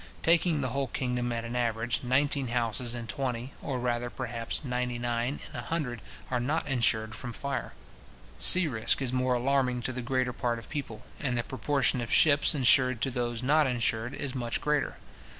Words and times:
Taking 0.23 0.61
the 0.61 0.69
whole 0.69 0.87
kingdom 0.87 1.31
at 1.31 1.45
an 1.45 1.55
average, 1.55 1.99
nineteen 2.01 2.47
houses 2.47 2.95
in 2.95 3.05
twenty, 3.05 3.53
or 3.61 3.77
rather, 3.77 4.09
perhaps, 4.09 4.59
ninety 4.65 4.97
nine 4.97 5.39
in 5.47 5.55
a 5.55 5.61
hundred, 5.61 6.01
are 6.31 6.39
not 6.39 6.67
insured 6.67 7.13
from 7.13 7.33
fire. 7.33 7.73
Sea 8.39 8.67
risk 8.67 8.99
is 8.99 9.13
more 9.13 9.35
alarming 9.35 9.83
to 9.83 9.93
the 9.93 10.01
greater 10.01 10.33
part 10.33 10.57
of 10.57 10.69
people; 10.69 11.03
and 11.19 11.37
the 11.37 11.43
proportion 11.43 12.01
of 12.01 12.11
ships 12.11 12.55
insured 12.55 12.99
to 13.01 13.11
those 13.11 13.43
not 13.43 13.67
insured 13.67 14.15
is 14.15 14.33
much 14.33 14.59
greater. 14.59 14.97